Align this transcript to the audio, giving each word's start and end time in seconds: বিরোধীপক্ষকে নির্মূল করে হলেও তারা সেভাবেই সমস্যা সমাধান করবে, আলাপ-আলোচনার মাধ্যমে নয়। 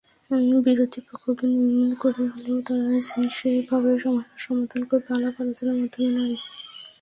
বিরোধীপক্ষকে 0.65 1.45
নির্মূল 1.53 1.91
করে 2.01 2.23
হলেও 2.27 2.57
তারা 2.61 2.91
সেভাবেই 3.37 3.97
সমস্যা 3.99 4.37
সমাধান 4.37 4.81
করবে, 4.83 5.09
আলাপ-আলোচনার 5.15 5.77
মাধ্যমে 5.79 6.09
নয়। 6.17 6.35